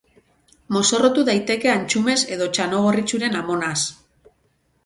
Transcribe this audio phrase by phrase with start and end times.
[0.77, 3.79] Mozorrotu daiteke antxumez edo txanogorritxuren amonaz.